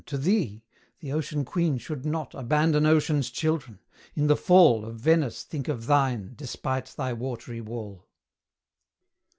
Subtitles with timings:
[0.07, 0.63] to thee:
[0.99, 3.77] the Ocean Queen should not Abandon Ocean's children;
[4.15, 8.07] in the fall Of Venice think of thine, despite thy watery wall.